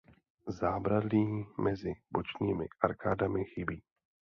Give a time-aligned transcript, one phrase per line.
[0.47, 3.83] Zábradlí mezi bočními arkádami chybí.